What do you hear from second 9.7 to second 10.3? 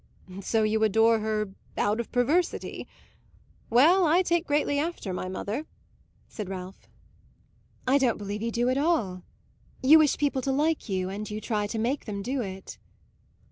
You wish